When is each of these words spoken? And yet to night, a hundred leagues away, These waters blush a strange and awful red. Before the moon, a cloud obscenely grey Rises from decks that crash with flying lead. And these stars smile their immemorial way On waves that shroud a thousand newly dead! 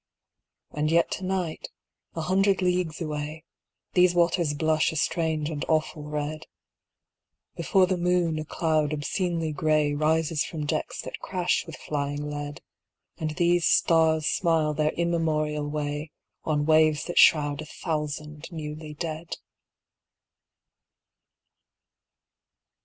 And 0.71 0.89
yet 0.89 1.11
to 1.11 1.23
night, 1.23 1.69
a 2.15 2.21
hundred 2.21 2.63
leagues 2.63 2.99
away, 3.01 3.43
These 3.93 4.15
waters 4.15 4.55
blush 4.55 4.91
a 4.91 4.95
strange 4.95 5.47
and 5.47 5.63
awful 5.67 6.01
red. 6.01 6.47
Before 7.55 7.85
the 7.85 7.99
moon, 7.99 8.39
a 8.39 8.43
cloud 8.45 8.93
obscenely 8.93 9.51
grey 9.51 9.93
Rises 9.93 10.43
from 10.43 10.65
decks 10.65 11.03
that 11.03 11.19
crash 11.19 11.67
with 11.67 11.75
flying 11.75 12.27
lead. 12.31 12.63
And 13.19 13.35
these 13.35 13.67
stars 13.67 14.25
smile 14.25 14.73
their 14.73 14.93
immemorial 14.93 15.67
way 15.69 16.09
On 16.45 16.65
waves 16.65 17.03
that 17.05 17.19
shroud 17.19 17.61
a 17.61 17.67
thousand 17.67 18.47
newly 18.51 18.95
dead! 18.95 19.35